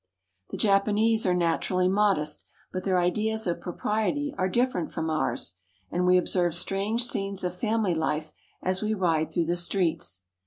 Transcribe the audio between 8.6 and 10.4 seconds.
as we ride through the streets.